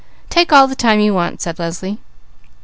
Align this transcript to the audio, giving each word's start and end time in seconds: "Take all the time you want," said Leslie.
"Take 0.31 0.51
all 0.51 0.65
the 0.67 0.73
time 0.73 0.99
you 0.99 1.13
want," 1.13 1.43
said 1.43 1.59
Leslie. 1.59 1.99